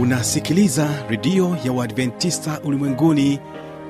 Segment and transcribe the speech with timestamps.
[0.00, 3.40] unasikiliza redio ya uadventista ulimwenguni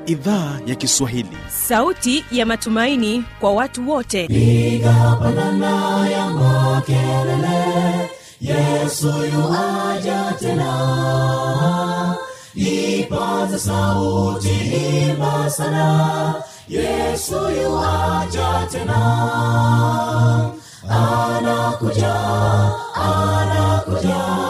[0.07, 1.37] idhaa ya kiswahili.
[1.69, 4.27] Sauti ya matumaini kwa watu wote.
[4.27, 8.11] Piga pandana ya makelele
[8.41, 12.17] yesu yuaja tena.
[12.55, 14.49] Ipata sauti
[15.11, 16.35] imba sana
[16.69, 19.01] yesu yuaja tena.
[20.89, 22.15] Anakuja
[22.95, 24.50] anakuja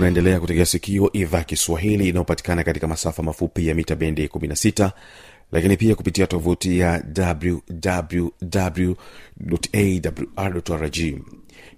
[0.00, 4.90] unaendelea kutegea sikio idhaa kiswahili inayopatikana katika masafa mafupi ya mita bendi 16
[5.52, 7.02] lakini pia kupitia tovuti ya
[10.36, 10.98] wwwawrrg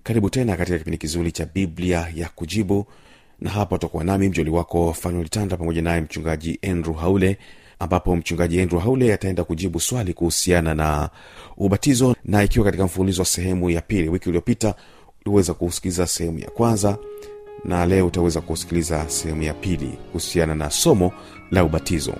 [0.02, 2.86] karibu tena katika kipindi kizuri cha biblia ya kujibu
[3.40, 7.38] na hapa utakuwa nami mjoli wako fanuel pamoja naye mchungaji andrew haule
[7.78, 11.10] ambapo mchungaji andrew haule ataenda kujibu swali kuhusiana na
[11.56, 14.74] ubatizo na ikiwa katika mfululizo wa sehemu ya pili wiki uliyopita
[15.26, 16.98] uliweza kusikiliza sehemu ya kwanza
[17.64, 21.12] na leo utaweza kusikiliza sehemu ya pili kuhusiana na somo
[21.50, 22.14] la ubatizo.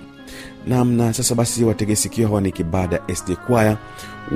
[0.67, 3.77] Nam na sasa basi wategesikio hawa ni kibada sd kwaya.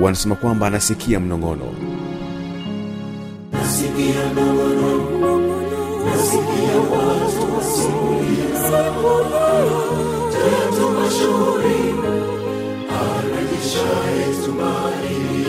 [0.00, 1.74] Wanasema kwamba anasikia mnong'ono.
[3.52, 5.38] Nasikia nongono
[6.06, 8.60] nasikia watu wasimulia
[10.32, 11.94] tatu mashauri
[13.00, 15.44] arejeshaye tumaini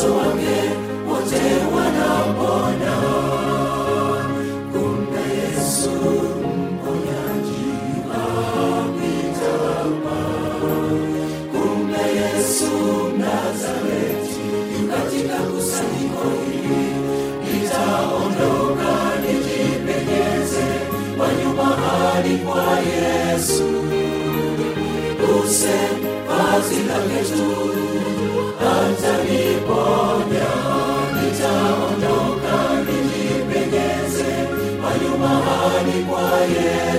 [0.00, 0.60] nguso wake
[1.08, 1.42] wote
[1.76, 2.94] wanapona
[4.72, 7.66] kumbe yesu mponyaji
[8.22, 10.18] apitapa
[11.52, 12.70] kumbe yesu
[13.18, 14.40] nazareti
[14.90, 16.86] katika kusanyiko hili
[17.52, 20.66] nitaondoka nijipenyeze
[21.16, 23.64] kwa nyuma hadi kwa yesu
[25.44, 25.78] use
[26.28, 27.50] vazi lake tu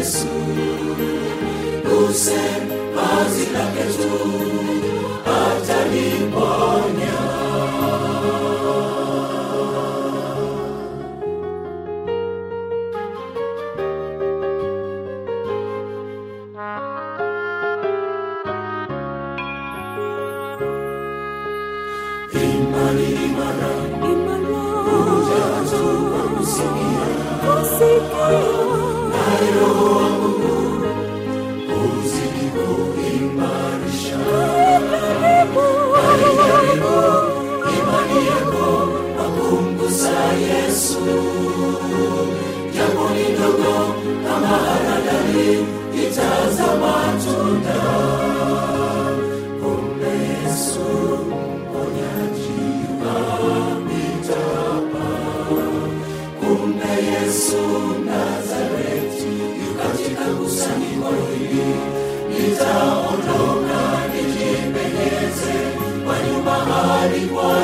[0.02, 0.28] yesu.
[2.00, 2.42] Use
[2.96, 4.81] kazi lake tu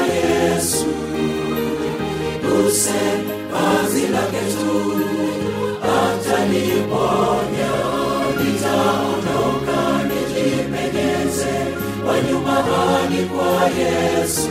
[0.06, 0.86] yesu.
[2.68, 3.00] Use
[3.52, 5.06] vazi lake tu
[13.79, 14.50] yesu.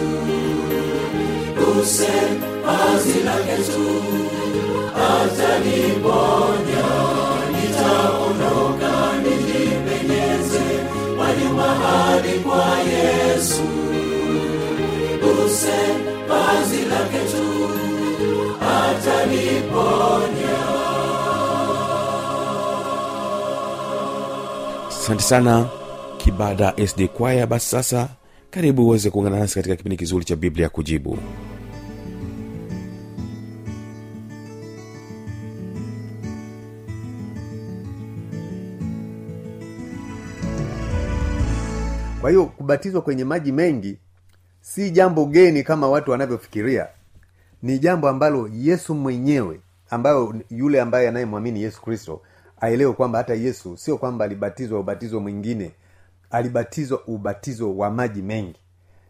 [1.81, 2.13] Use
[2.67, 3.87] kazi lake tu
[4.97, 6.87] ataniponya
[7.53, 8.93] nitaondoka
[9.23, 10.65] nijipenyeze
[11.17, 13.63] kwa nyuma hadi kwa yesu.
[15.45, 15.79] Use
[16.29, 17.21] kazi lake
[18.61, 20.57] ataniponya
[24.89, 25.67] asante sana
[26.19, 28.09] kibada sd kwaya basi sasa
[28.51, 31.19] karibu uweze kuungana nasi katika kipindi kizuri cha biblia kujibu.
[42.21, 43.99] Kwa hiyo kubatizwa kwenye maji mengi
[44.61, 46.89] si jambo geni kama watu wanavyofikiria.
[47.63, 49.61] Ni jambo ambalo yesu mwenyewe
[49.91, 52.21] ambayo yule ambaye anayemwamini yesu kristo
[52.61, 55.71] aelewe kwamba hata yesu sio kwamba alibatizwa ubatizo mwingine
[56.31, 58.61] alibatizwa ubatizo wa maji mengi.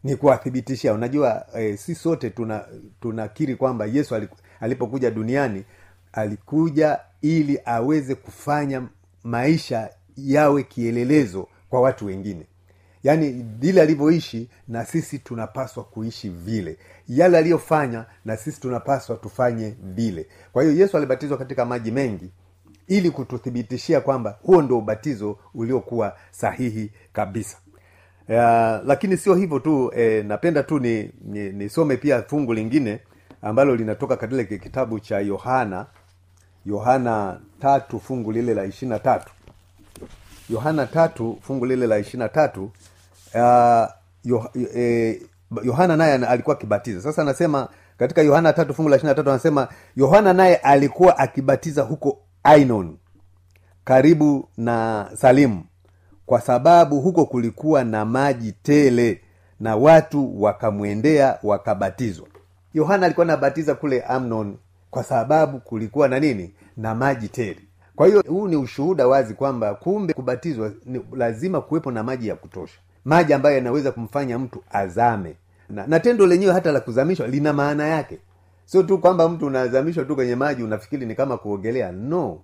[0.04, 2.64] Ni kuwathibitishia unajua e, si sote tuna
[3.00, 4.16] tunakiri kwamba yesu
[4.60, 5.64] alipokuja duniani
[6.12, 8.82] alikuja ili aweze kufanya
[9.24, 12.46] maisha yawe kielelezo kwa watu wengine.
[13.02, 16.78] Yaani vile alivyoishi na sisi tunapaswa kuishi vile.
[17.08, 20.26] Yale aliyofanya na sisi tunapaswa tufanye vile.
[20.52, 22.30] Kwa hiyo yesu alibatizwa katika maji mengi
[22.88, 27.56] ili kututhibitishia kwamba huo ndio ubatizo uliokuwa sahihi kabisa.
[28.28, 31.10] Ya, lakini sio hivyo tu e, napenda tu ni
[31.52, 33.00] nisome ni pia fungu lingine
[33.42, 35.86] ambalo linatoka katika kitabu cha yohana
[36.66, 39.30] yohana tatu fungu lile la ishiri na tatu.
[40.50, 42.70] Yohana tatu fungu lile la ishiri na tatu
[43.34, 43.86] uh,
[44.76, 45.20] eh,
[45.62, 47.00] yohana naye alikuwa akibatiza.
[47.00, 47.68] Sasa anasema
[47.98, 52.96] katika yohana tatu fungu la ishiri na tatu anasema yohana naye alikuwa akibatiza huko ainon.
[53.84, 55.64] Karibu na salimu
[56.26, 59.20] kwa sababu huko kulikuwa na maji tele
[59.60, 62.26] na watu wakamwendea wakabatizwa.
[62.74, 64.56] Yohana alikuwa anabatiza kule amnon
[64.90, 66.54] kwa sababu kulikuwa na nini?
[66.76, 67.60] Na maji tele.
[67.96, 72.36] Kwa hiyo huu ni ushuhuda wazi kwamba kumbe kubatizwa ni lazima kuwepo na maji ya
[72.36, 72.78] kutosha.
[73.04, 75.34] Maji ambayo yanaweza kumfanya mtu azame.
[75.68, 78.18] Na, na tendo lenyewe hata la kuzamishwa lina maana yake
[78.66, 81.92] sio tu kwamba mtu unazamishwa tu kwenye maji unafikiri ni kama kuogelea.
[81.92, 82.38] No.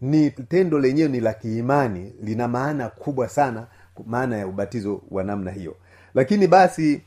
[0.00, 3.66] Ni tendo lenyewe ni la kiimani lina maana kubwa sana
[4.06, 5.76] maana ya ubatizo wa namna hiyo.
[6.14, 7.02] Lakini basi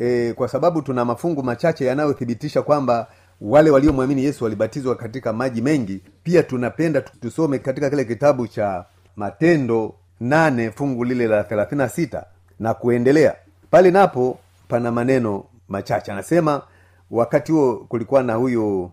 [0.00, 3.06] e, kwa sababu tuna mafungu machache yanayothibitisha kwamba
[3.40, 8.84] wale waliomwamini yesu walibatizwa katika maji mengi pia tunapenda tusome katika kile kitabu cha
[9.16, 12.24] matendo nane fungu lile la thelathini na sita
[12.60, 13.34] na kuendelea.
[13.70, 14.38] Pale napo
[14.68, 16.12] pana maneno machache.
[16.12, 16.62] Anasema
[17.10, 18.90] wakati huo kulikuwa na huyu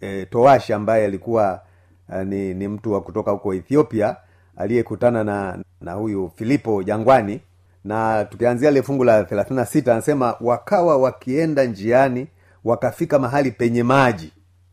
[0.00, 1.60] e, toashi ambaye alikuwa
[2.08, 4.16] uh, ni, ni mtu wa kutoka huko ethiopia
[4.56, 7.40] aliyekutana na na huyu filipo jangwani.
[7.84, 12.26] Na tukianzia ile fungu la thelathini na sita anasema wakawa wakienda njiani
[12.64, 14.32] wakafika mahali penye maji.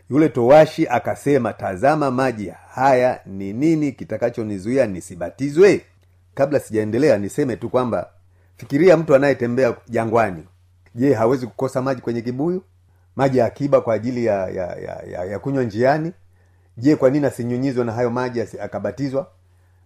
[0.10, 5.82] Yule towashi akasema tazama maji haya ni nini kitakachonizuia nisibatizwe?
[6.36, 8.10] Kabla sijaendelea niseme tu kwamba
[8.58, 10.44] fikiria mtu anayetembea jangwani.
[10.96, 12.64] Je hawezi kukosa maji kwenye kibuyu
[13.18, 16.12] maji ya akiba kwa ajili ya ya, ya, ya, ya kunywa njiani.
[16.78, 19.28] Je kwa nini asinyunyizwe na hayo maji akabatizwa?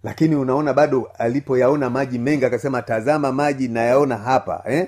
[0.04, 4.88] Lakini unaona bado alipoyaona maji mengi akasema tazama maji nayaona hapa eh?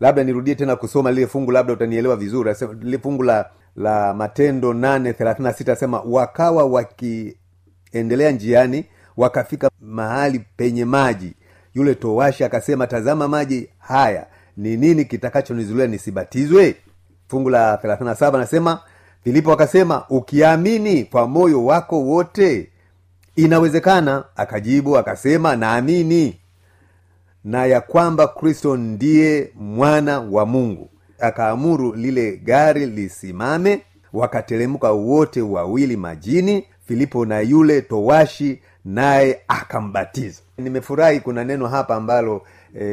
[0.00, 2.54] labda nirudie tena kusoma lile fungu labda utanielewa vizuri.
[2.80, 8.84] Lile fungu la la matendo nane thelathini na sita asema wakawa wakiendelea njiani
[9.16, 11.34] wakafika mahali penye maji.
[11.74, 14.26] Yule towashi akasema tazama maji haya
[14.56, 16.76] ni nini kitakachonizulia nisibatizwe
[17.28, 18.80] fungu la 37 anasema
[19.24, 22.70] filipo akasema ukiamini kwa moyo wako wote
[23.36, 24.24] inawezekana.
[24.36, 26.40] Akajibu akasema naamini.
[27.44, 30.90] Na ya kwamba kristo ndiye mwana wa mungu.
[31.20, 33.82] Akaamuru lile gari lisimame
[34.12, 42.42] wakateremka wote wawili majini filipo na yule towashi naye akambatiza nimefurahi kuna neno hapa ambalo
[42.80, 42.84] e,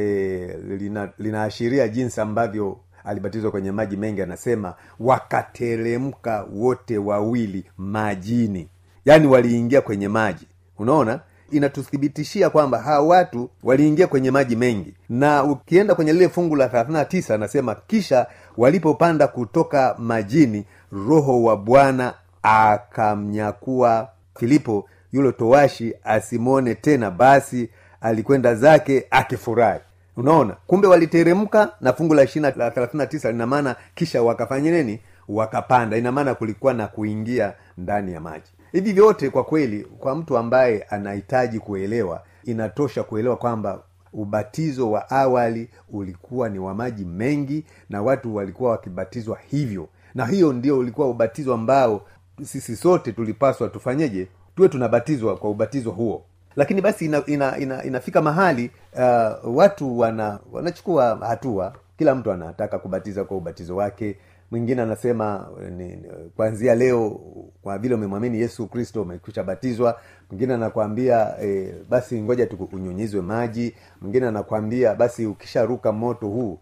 [0.77, 8.67] lina, linaashiria jinsi ambavyo alibatizwa kwenye maji mengi anasema wakateremka wote wawili majini.
[9.05, 10.47] Yaani waliingia kwenye maji.
[10.79, 11.19] Unaona?
[11.51, 14.93] Inatuthibitishia kwamba hawa watu waliingia kwenye maji mengi.
[15.09, 18.27] Na ukienda kwenye lile fungu la 39 anasema kisha
[18.57, 27.11] walipopanda kutoka majini roho wa bwana akamnyakua filipo yule towashi asimwone tena.
[27.11, 27.69] Basi
[28.01, 29.79] alikwenda zake akifurahi
[30.17, 34.99] unaona kumbe waliteremka na fungu la ishirina la 39 lina maana kisha wakafanya nini?
[35.27, 35.97] Wakapanda.
[35.97, 38.51] Ina maana kulikuwa na kuingia ndani ya maji.
[38.71, 43.79] Hivi vyote kwa kweli kwa mtu ambaye anahitaji kuelewa inatosha kuelewa kwamba
[44.13, 49.87] ubatizo wa awali ulikuwa ni wa maji mengi na watu walikuwa wakibatizwa hivyo.
[50.15, 52.01] Na hiyo ndio ulikuwa ubatizo ambao
[52.43, 54.27] sisi sote tulipaswa tufanyeje?
[54.55, 56.23] Tuwe tunabatizwa kwa ubatizo huo
[56.55, 61.73] lakini basi ina, ina, ina, inafika mahali uh, watu wana wanachukua hatua.
[61.97, 64.17] Kila mtu anataka kubatiza kwa ubatizo wake.
[64.51, 65.47] Mwingine anasema
[66.35, 67.19] kuanzia leo
[67.61, 69.99] kwa vile umemwamini yesu kristo umekwisha batizwa.
[70.29, 73.75] Mwingine anakwambia e, basi ngoja tuunyunyizwe maji.
[74.01, 76.59] Mwingine anakwambia basi ukisharuka moto huu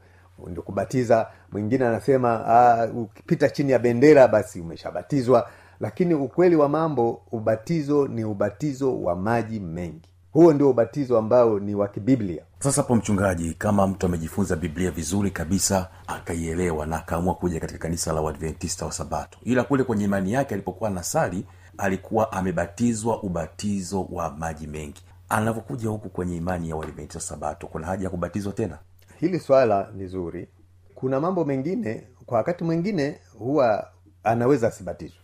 [0.48, 1.27] ndio kubatiza.
[1.51, 8.24] Mwingine anasema "Ah, ukipita chini ya bendera basi umeshabatizwa lakini ukweli wa mambo ubatizo ni
[8.24, 10.09] ubatizo wa maji mengi.
[10.31, 12.43] Huo ndio ubatizo ambao ni wa kibiblia.
[12.59, 18.13] Sasa hapo mchungaji kama mtu amejifunza biblia vizuri kabisa akaielewa na akaamua kuja katika kanisa
[18.13, 19.39] la uadventista wa sabato.
[19.43, 21.45] Ila kule kwenye imani yake alipokuwa nasali
[21.77, 25.03] alikuwa amebatizwa ubatizo wa maji mengi.
[25.29, 28.77] Anavyokuja huku kwenye imani ya uadventista sabato kuna haja ya kubatizwa tena?
[29.19, 30.48] Hili swala ni zuri.
[30.95, 33.88] Kuna mambo mengine kwa wakati mwingine huwa
[34.24, 35.19] anaweza asibatizwe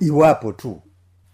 [0.00, 0.80] iwapo tu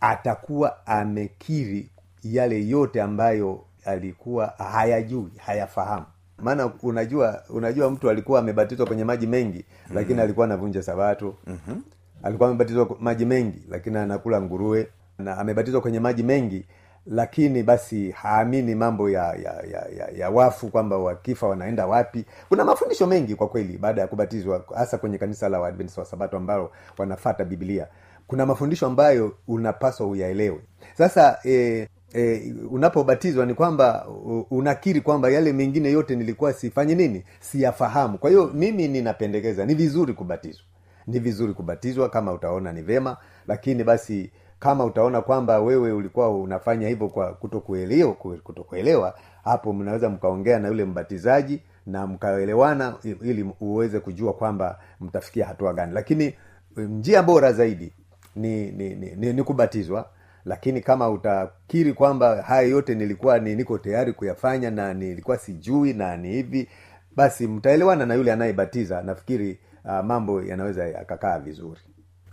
[0.01, 1.91] atakuwa amekiri
[2.23, 6.07] yale yote ambayo alikuwa hayajui hayafahamu
[6.39, 10.21] maana unajua unajua mtu alikuwa amebatizwa kwenye maji mengi lakini mm-hmm.
[10.25, 11.83] alikuwa anavunja sabato mm-hmm.
[12.23, 16.67] alikuwa amebatizwa maji mengi lakini anakula nguruwe na amebatizwa kwenye maji mengi
[17.07, 22.65] lakini basi haamini mambo ya ya, ya, ya, ya wafu kwamba wakifa wanaenda wapi kuna
[22.65, 26.73] mafundisho mengi kwa kweli baada ya kubatizwa hasa kwenye kanisa la waadventista wa sabato ambalo
[26.99, 27.87] wanafata biblia
[28.27, 30.61] kuna mafundisho ambayo unapaswa uyaelewe.
[30.99, 34.07] Sasa e, e, unapobatizwa ni kwamba
[34.51, 37.25] unakiri kwamba yale mengine yote nilikuwa sifanye nini?
[37.41, 38.19] Siyafahamu.
[38.19, 40.65] Kwa hiyo mimi ninapendekeza ni vizuri kubatizwa.
[41.07, 43.17] Ni vizuri kubatizwa kama utaona ni vema
[43.49, 49.15] lakini basi kama utaona kwamba wewe ulikuwa unafanya hivyo kwa kutokuelewa kutokuelewa
[49.45, 55.93] hapo mnaweza mkaongea na yule mbatizaji na mkaelewana ili uweze kujua kwamba mtafikia hatua gani.
[55.95, 56.35] Lakini
[56.77, 57.93] njia bora zaidi
[58.37, 60.09] ni ni, ni, ni, ni kubatizwa
[60.45, 66.17] lakini kama utakiri kwamba haya yote nilikuwa ni niko tayari kuyafanya na nilikuwa sijui na
[66.17, 66.69] ni hivi
[67.17, 69.03] basi mtaelewana na yule anayebatiza.
[69.03, 71.81] Nafikiri uh, mambo yanaweza yakakaa vizuri.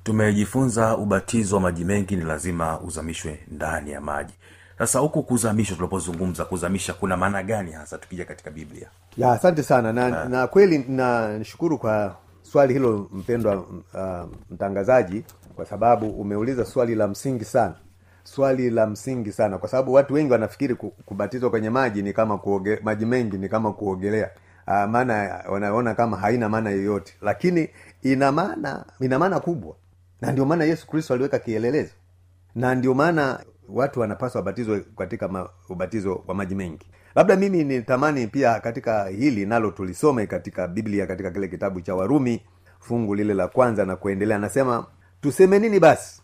[0.03, 4.33] Tumejifunza ubatizo wa maji mengi ni lazima uzamishwe ndani ya maji.
[4.77, 8.87] Sasa huku kuzamishwa tunapozungumza kuzamisha kuna maana gani hasa tukija katika biblia?
[9.17, 9.93] Ya asante sana.
[9.93, 15.23] Na, na kweli na nishukuru kwa swali hilo mpendwa uh, mtangazaji
[15.55, 17.75] kwa sababu umeuliza swali la msingi sana.
[18.23, 19.57] Swali la msingi sana.
[19.57, 23.73] Kwa sababu watu wengi wanafikiri kubatizwa kwenye maji ni kama kuoge, maji mengi ni kama
[23.73, 24.29] kuogelea.
[24.67, 27.13] Uh, maana wanaona kama haina maana yoyote.
[27.21, 27.69] Lakini
[28.01, 29.75] ina maana ina maana kubwa.
[30.21, 31.91] Na ndio maana yesu kristo aliweka kielelezo.
[32.55, 36.87] Na ndio maana watu wanapaswa wabatizwe katika ma, ubatizo wa maji mengi.
[37.15, 42.41] Labda mimi nitamani pia katika hili nalo tulisome katika biblia katika kile kitabu cha warumi
[42.79, 44.37] fungu lile la kwanza na kuendelea.
[44.37, 44.85] Anasema
[45.23, 46.21] tuseme nini basi?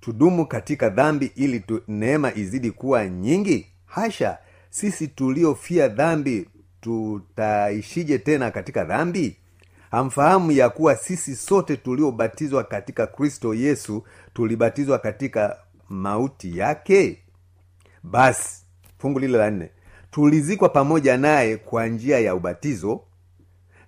[0.00, 3.66] Tudumu katika dhambi ili tu, neema izidi kuwa nyingi?
[3.86, 4.38] Hasha!
[4.70, 6.48] Sisi tuliofia dhambi
[6.80, 9.36] tutaishije tena katika dhambi?
[9.90, 15.56] Hamfahamu ya kuwa sisi sote tuliobatizwa katika kristo yesu tulibatizwa katika
[15.88, 17.18] mauti yake?
[18.02, 18.64] Basi
[18.98, 19.70] fungu lile la nne.
[20.10, 23.00] Tulizikwa pamoja naye kwa njia ya ubatizo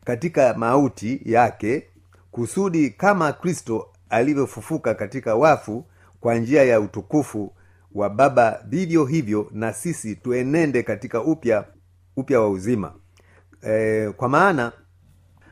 [0.05, 1.87] katika mauti yake
[2.31, 5.85] kusudi kama kristo alivyofufuka katika wafu
[6.21, 7.53] kwa njia ya utukufu
[7.95, 11.65] wa baba vivyo hivyo na sisi tuenende katika upya
[12.17, 12.93] upya wa uzima.
[13.62, 14.73] E, kwa maana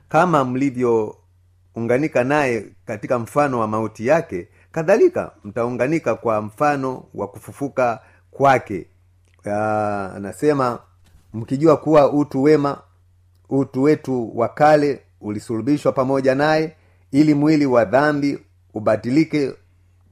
[0.09, 8.87] kama mlivyounganika naye katika mfano wa mauti yake kadhalika mtaunganika kwa mfano wa kufufuka kwake.
[10.15, 10.79] Anasema
[11.35, 12.83] mkijua kuwa utu wema
[13.49, 16.77] utu wetu wa kale ulisulubishwa pamoja naye
[17.13, 18.39] ili mwili wa dhambi
[18.81, 19.53] ubatilike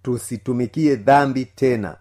[0.03, 1.97] tusitumikie dhambi tena.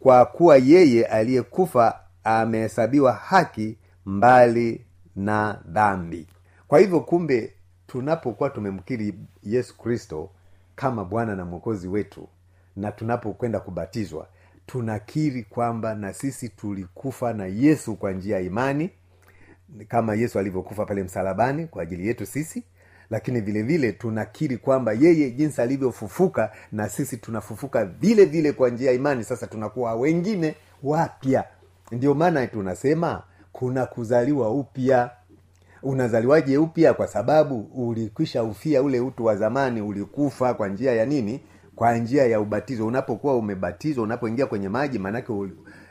[0.00, 4.84] Kwa kuwa yeye aliyekufa amehesabiwa haki mbali
[5.16, 6.26] na dhambi.
[6.68, 7.52] Kwa hivyo kumbe
[7.86, 10.30] tunapokuwa tumemkiri yesu kristo
[10.76, 12.28] kama bwana na mwokozi wetu
[12.76, 14.28] na tunapokwenda kubatizwa
[14.66, 18.90] tunakiri kwamba na sisi tulikufa na yesu kwa njia ya imani
[19.88, 22.62] kama yesu alivyokufa pale msalabani kwa ajili yetu sisi
[23.10, 28.90] lakini vile vile tunakiri kwamba yeye jinsi alivyofufuka na sisi tunafufuka vile vile kwa njia
[28.90, 29.24] ya imani.
[29.24, 31.44] Sasa tunakuwa wengine wapya.
[31.92, 33.22] Ndio maana tunasema
[33.52, 35.10] kuna kuzaliwa upya.
[35.82, 36.94] Unazaliwaje upya?
[36.94, 41.40] Kwa sababu ulikwisha ufia ule utu wa zamani ulikufa kwa njia ya nini?
[41.76, 42.86] Kwa njia ya ubatizo.
[42.86, 45.32] Unapokuwa umebatizwa unapoingia kwenye maji maanake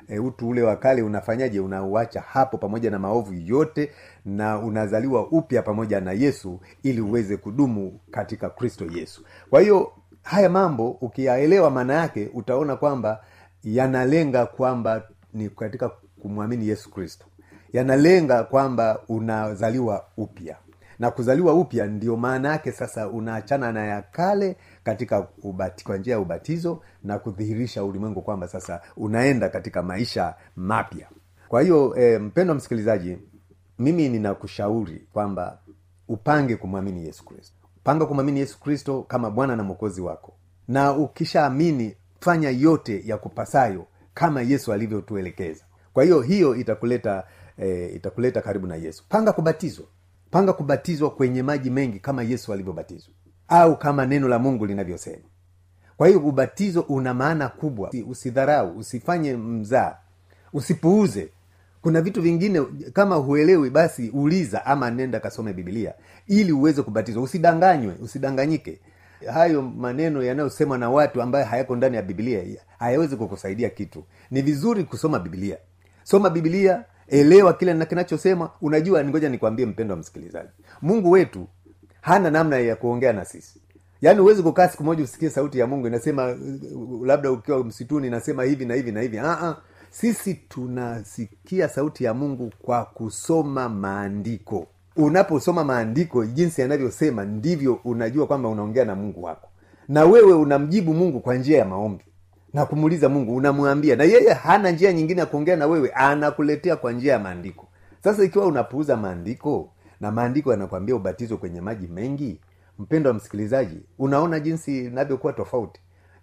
[0.07, 1.59] e, utu ule wa kale unafanyaje?
[1.59, 3.91] Unauacha hapo pamoja na maovu yote
[4.25, 9.23] na unazaliwa upya pamoja na yesu ili uweze kudumu katika kristo yesu.
[9.49, 9.91] Kwa hiyo
[10.23, 13.23] haya mambo ukiyaelewa maana yake utaona kwamba
[13.63, 15.89] yanalenga kwamba ni katika
[16.21, 17.25] kumwamini yesu kristo.
[17.73, 20.55] Yanalenga kwamba unazaliwa upya.
[20.99, 26.13] Na kuzaliwa upya ndio maana yake sasa unaachana na ya kale katika ubati, kwa njia
[26.13, 31.07] ya ubatizo na kudhihirisha ulimwengu kwamba sasa unaenda katika maisha mapya.
[31.47, 33.17] Kwa hiyo e, mpendwa msikilizaji
[33.79, 35.59] mimi ninakushauri kwamba
[36.07, 37.55] upange kumwamini yesu kristo.
[37.83, 40.33] Panga kumwamini yesu kristo kama bwana na mwokozi wako.
[40.67, 45.63] Na ukishaamini fanya yote ya kupasayo kama yesu alivyotuelekeza.
[45.93, 47.23] Kwa hiyo hiyo itakuleta
[47.57, 49.03] e, itakuleta karibu na yesu.
[49.09, 49.85] Panga kubatizwa.
[50.31, 53.13] Panga kubatizwa kwenye maji mengi kama yesu alivyobatizwa
[53.47, 55.23] au kama neno la mungu linavyosema.
[55.97, 57.91] Kwa hiyo ubatizo una maana kubwa.
[58.07, 59.95] Usidharau usifanye mzaa
[60.53, 61.29] usipuuze.
[61.81, 62.61] Kuna vitu vingine
[62.93, 65.93] kama huelewi basi uliza ama nenda kasome bibilia
[66.27, 67.23] ili uweze kubatizwa.
[67.23, 68.79] Usidanganywe usidanganyike.
[69.33, 72.43] Hayo maneno yanayosemwa na watu ambayo hayako ndani ya bibilia
[72.79, 74.03] hayawezi kukusaidia kitu.
[74.31, 75.57] Ni vizuri kusoma bibilia
[76.03, 80.49] soma bibilia elewa kile na kinachosema unajua ngoja nikwambie mpendo wa msikilizaji.
[80.81, 81.47] Mungu wetu
[82.05, 83.61] hana namna ya kuongea na sisi.
[84.01, 86.35] Yaani huwezi kukaa siku moja usikie sauti ya mungu inasema
[87.05, 89.17] labda ukiwa msituni inasema hivi na hivi na hivi.
[89.17, 89.55] Uh-uh.
[89.89, 94.67] sisi tunasikia sauti ya mungu kwa kusoma maandiko.
[94.95, 99.49] Unaposoma maandiko jinsi yanavyosema ndivyo unajua kwamba unaongea na mungu wako.
[99.87, 102.03] Na wewe unamjibu mungu kwa njia ya maombi.
[102.53, 103.95] Na kumuuliza mungu unamwambia.
[103.95, 107.67] Na yeye hana njia nyingine ya kuongea na wewe anakuletea kwa njia ya maandiko.
[108.03, 109.69] Sasa ikiwa unapuuza maandiko
[110.01, 112.39] na maandiko yanakwambia ubatizo kwenye maji mengi?
[112.79, 115.79] Mpendo wa msikilizaji unaona jinsi inavyokuwa tofauti.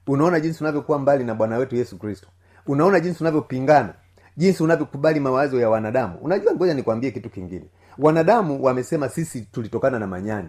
[0.07, 2.29] Unaona jinsi unavyokuwa mbali na bwana wetu yesu kristo.
[2.67, 3.95] Unaona jinsi unavyopingana.
[4.37, 6.19] Jinsi unavyokubali mawazo ya wanadamu.
[6.23, 7.65] Unajua ngoja nikwambie kitu kingine.
[7.99, 10.49] Wanadamu wamesema sisi tulitokana na manyani.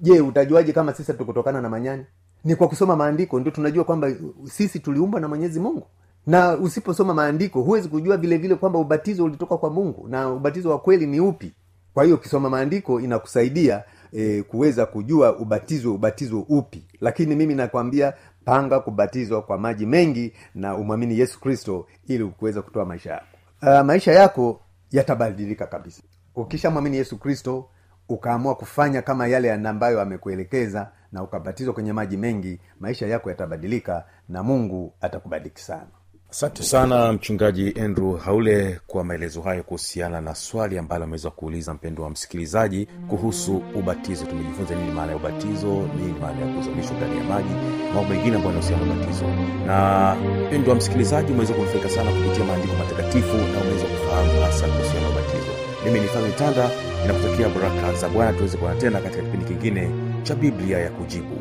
[0.00, 2.06] Je utajuaje kama sisi hatukutokana na manyani?
[2.44, 4.10] Ni kwa kusoma maandiko ndio tunajua kwamba
[4.44, 5.86] sisi tuliumbwa na mwenyezi mungu.
[6.26, 10.78] Na usiposoma maandiko huwezi kujua vile vile kwamba ubatizo ulitoka kwa mungu na ubatizo wa
[10.78, 11.52] kweli ni upi
[11.94, 16.84] kwa hiyo ukisoma maandiko inakusaidia e, kuweza kujua ubatizo ubatizo upi.
[17.00, 18.12] Lakini mimi nakwambia
[18.44, 23.26] panga kubatizwa kwa maji mengi na umwamini yesu kristo ili kuweza kutoa maisha yako.
[23.62, 26.02] Uh, maisha yako yatabadilika kabisa.
[26.34, 27.68] Ukishamwamini yesu kristo
[28.08, 34.42] ukaamua kufanya kama yale ambayo amekuelekeza na ukabatizwa kwenye maji mengi maisha yako yatabadilika na
[34.42, 35.86] mungu atakubariki sana
[36.32, 42.02] asante sana mchungaji andrew haule kwa maelezo hayo kuhusiana na swali ambalo ameweza kuuliza mpendo
[42.02, 44.24] wa msikilizaji kuhusu ubatizo.
[44.26, 47.54] Tumejifunza nini maana ya ubatizo nini maana ya kuzamishwa ndani ya maji
[47.94, 49.24] mambo mengine ambayo yanahusiana na ubatizo.
[49.66, 55.00] Na mpendo wa msikilizaji umeweza kunufaika sana kupitia maandiko matakatifu na umeweza kufahamu hasa kuhusiana
[55.00, 55.52] na ubatizo.
[55.84, 56.70] Mimi ni fami tanda
[57.02, 58.32] ninakutakia baraka za bwana.
[58.32, 59.90] Tuweze kuona tena katika kipindi kingine
[60.22, 61.36] cha biblia ya kujibu.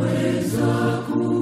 [0.00, 1.35] Wahitaji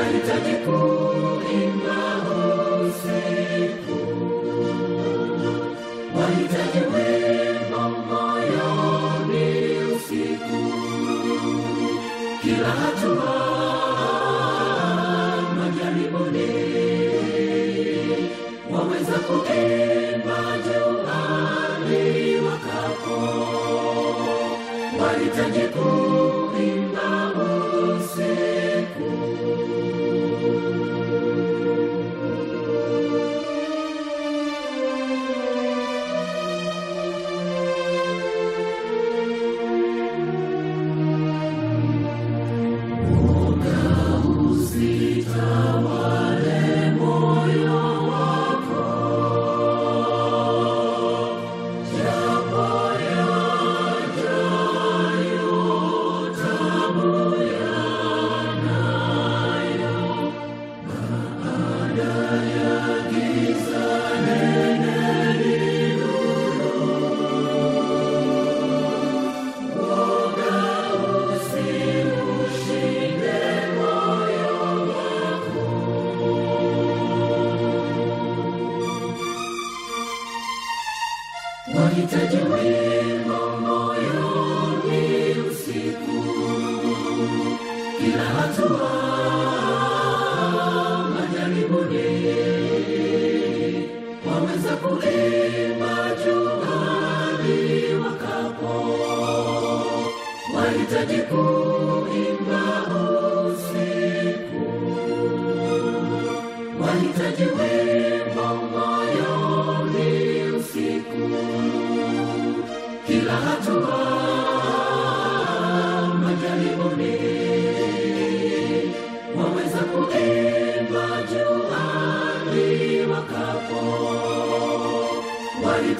[0.00, 2.00] wahitaji kuimba
[2.80, 3.98] usiku.
[6.16, 9.46] Wahitaji wema moyoni
[9.94, 10.60] usiku.
[12.42, 13.34] Kila hatua
[15.56, 16.50] majaribuni
[18.72, 23.20] waweza kuimba juhadi wakapo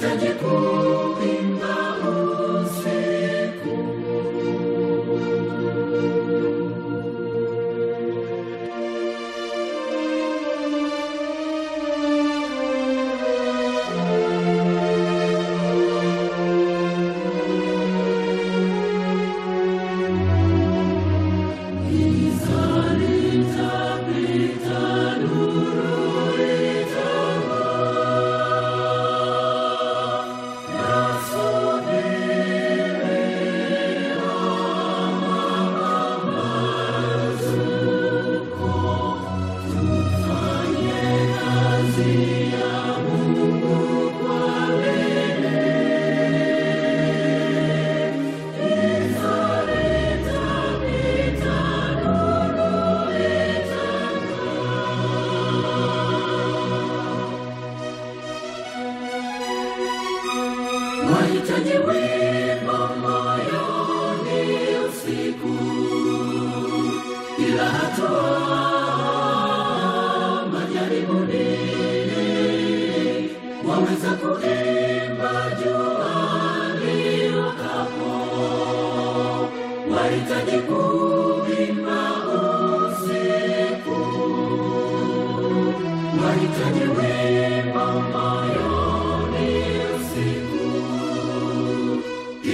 [0.03, 1.10] wahitaji kuimba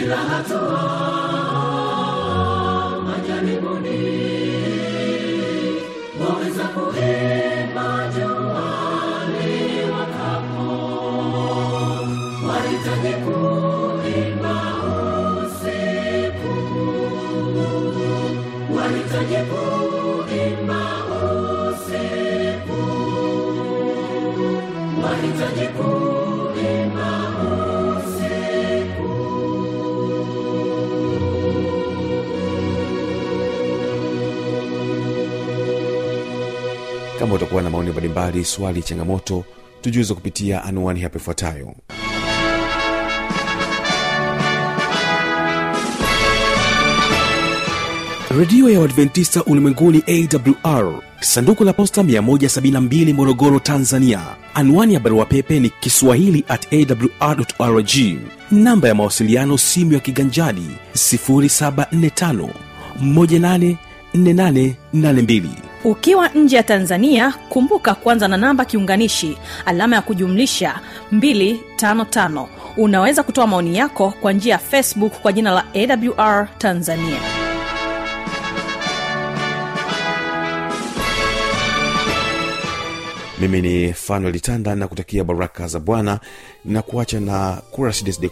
[0.07, 1.16] kila hatua
[37.37, 39.43] utakuwa na maoni mbalimbali swali changamoto
[39.81, 41.75] tujuze kupitia anuani hapo ifuatayo
[48.37, 54.21] redio ya uadventista ulimwenguni awr sanduku la posta 172 morogoro tanzania.
[54.53, 56.67] Anwani ya barua pepe ni kiswahili at
[57.59, 57.89] awrrg
[58.51, 62.49] namba ya mawasiliano simu ya kiganjadi 745
[64.17, 70.79] 184882 ukiwa nje ya tanzania kumbuka kwanza na namba kiunganishi alama ya kujumlisha
[71.13, 72.45] 255
[72.77, 77.19] unaweza kutoa maoni yako kwa njia ya facebook kwa jina la awr tanzania.
[83.41, 86.19] Mimi ni fanuel tanda na kutakia baraka za bwana
[86.65, 87.61] na kuacha na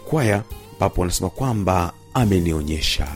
[0.04, 3.06] kwaya ambapo wanasema kwamba amenionyesha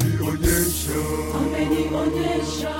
[0.00, 1.00] amenionyesha
[1.36, 2.70] amenionyesha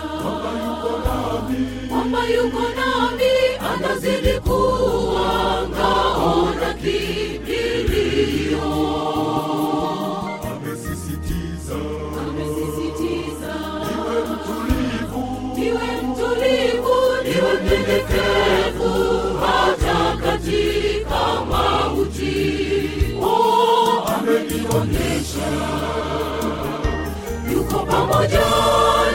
[1.06, 1.88] nami.
[1.88, 3.32] Kwamba yuko nami
[3.74, 5.65] anazidi kuwa
[27.96, 29.05] 王宝钏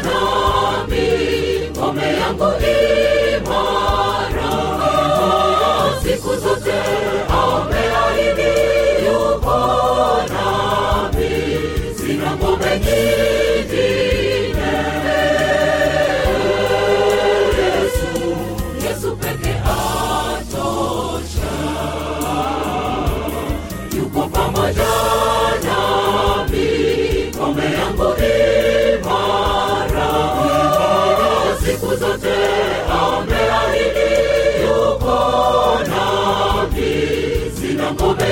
[37.92, 38.31] sina ngome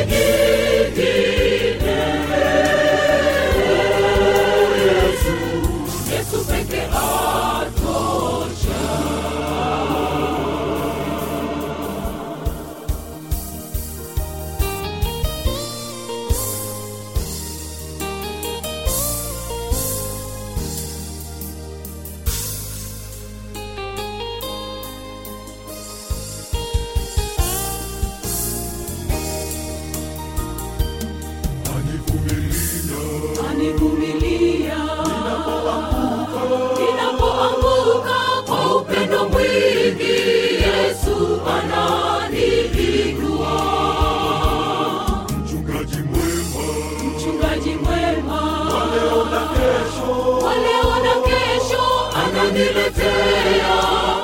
[52.59, 53.75] kuniletea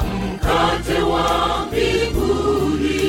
[0.04, 3.02] mkate wa mbinguni.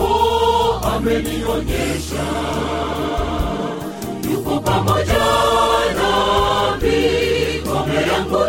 [0.00, 2.26] Oh, amenionyesha.
[4.32, 5.18] Yuko pamoja
[5.96, 6.96] nami
[7.66, 8.44] ngome yangu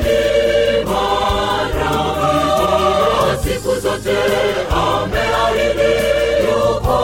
[0.79, 1.91] imara.
[3.43, 4.17] Siku zote
[4.71, 5.93] ameahidi
[6.49, 6.99] yuko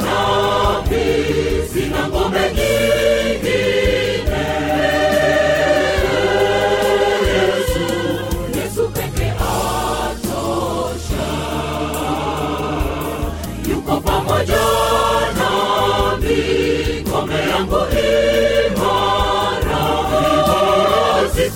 [0.00, 1.04] nami.
[1.72, 2.08] Sina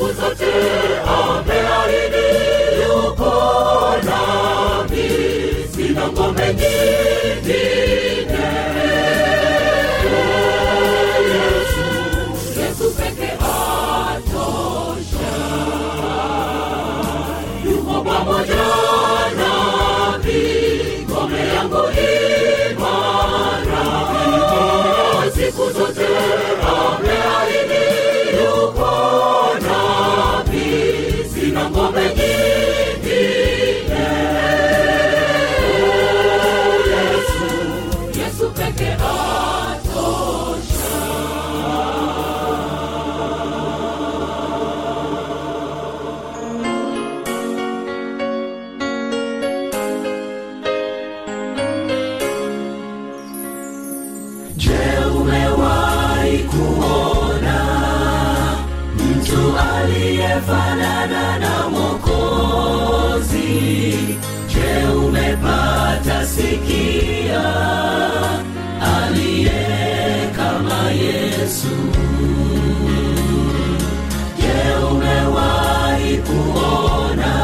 [0.05, 0.53] siku zote
[1.07, 2.27] ameahidi
[2.83, 3.33] yuko
[4.05, 5.09] nami.
[5.77, 6.74] Sina ngome nyingine
[59.95, 63.39] mtu aliyefanana na Mwokozi?
[64.49, 67.45] Je, umepata sikia
[68.81, 71.69] aliye kama Yesu?
[74.41, 77.35] Je, umewahi kuona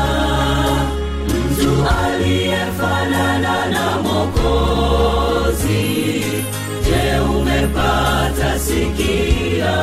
[1.29, 1.73] mtu
[2.05, 5.85] aliyefanana na Mwokozi?
[6.85, 9.77] Je, umepata sikia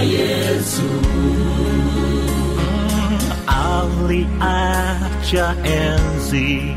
[0.00, 0.82] Yesu?
[4.10, 6.76] aliacha enzi